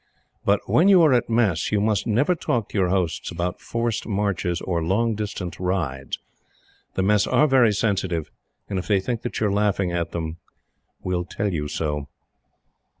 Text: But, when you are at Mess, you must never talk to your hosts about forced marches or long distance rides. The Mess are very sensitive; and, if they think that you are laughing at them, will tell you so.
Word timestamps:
But, 0.43 0.61
when 0.67 0.87
you 0.87 1.03
are 1.03 1.13
at 1.13 1.29
Mess, 1.29 1.71
you 1.71 1.79
must 1.79 2.07
never 2.07 2.33
talk 2.33 2.69
to 2.69 2.77
your 2.79 2.87
hosts 2.89 3.29
about 3.29 3.61
forced 3.61 4.07
marches 4.07 4.59
or 4.59 4.81
long 4.83 5.13
distance 5.13 5.59
rides. 5.59 6.17
The 6.95 7.03
Mess 7.03 7.27
are 7.27 7.45
very 7.47 7.71
sensitive; 7.71 8.31
and, 8.67 8.79
if 8.79 8.87
they 8.87 8.99
think 8.99 9.21
that 9.21 9.39
you 9.39 9.45
are 9.45 9.53
laughing 9.53 9.91
at 9.91 10.09
them, 10.11 10.37
will 11.03 11.23
tell 11.23 11.53
you 11.53 11.67
so. 11.67 12.07